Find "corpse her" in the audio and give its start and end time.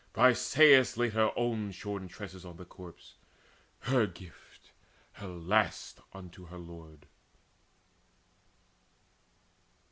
2.65-4.07